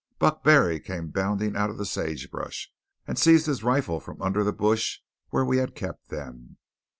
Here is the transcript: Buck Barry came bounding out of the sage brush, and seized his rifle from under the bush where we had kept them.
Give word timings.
Buck 0.17 0.43
Barry 0.43 0.79
came 0.79 1.09
bounding 1.11 1.55
out 1.55 1.69
of 1.69 1.77
the 1.77 1.85
sage 1.85 2.31
brush, 2.31 2.73
and 3.05 3.19
seized 3.19 3.45
his 3.45 3.63
rifle 3.63 3.99
from 3.99 4.19
under 4.19 4.43
the 4.43 4.51
bush 4.51 4.97
where 5.29 5.45
we 5.45 5.57
had 5.57 5.75
kept 5.75 6.09
them. 6.09 6.57